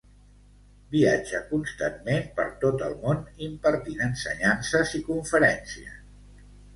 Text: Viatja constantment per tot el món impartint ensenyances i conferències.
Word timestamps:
Viatja 0.93 1.41
constantment 1.49 2.25
per 2.39 2.45
tot 2.63 2.81
el 2.85 2.95
món 3.03 3.21
impartint 3.49 4.01
ensenyances 4.07 4.95
i 5.01 5.03
conferències. 5.11 6.01